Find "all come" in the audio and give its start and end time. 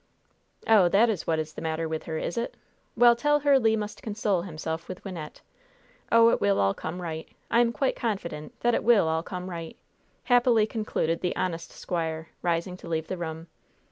6.59-6.99, 9.07-9.47